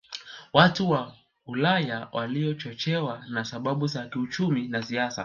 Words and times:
Watu 0.53 0.89
wa 0.89 1.15
Ulaya 1.45 2.07
walichochewa 2.11 3.23
na 3.29 3.45
sababu 3.45 3.87
za 3.87 4.05
kiuchumi 4.07 4.67
na 4.67 4.83
siasa 4.83 5.19